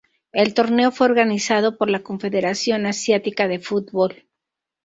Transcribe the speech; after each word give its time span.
El 0.31 0.55
torneo 0.55 0.89
fue 0.89 1.05
organizado 1.05 1.77
por 1.77 1.87
la 1.87 2.01
Confederación 2.01 2.87
Asiática 2.87 3.47
de 3.47 3.59
Fútbol. 3.59 4.25